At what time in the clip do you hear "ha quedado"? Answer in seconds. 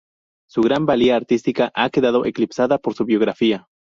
1.75-2.25